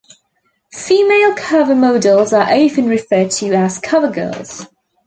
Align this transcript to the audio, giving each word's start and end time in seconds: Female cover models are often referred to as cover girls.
Female 0.73 1.35
cover 1.35 1.75
models 1.75 2.33
are 2.33 2.49
often 2.51 2.87
referred 2.87 3.29
to 3.33 3.53
as 3.53 3.77
cover 3.77 4.09
girls. 4.09 4.65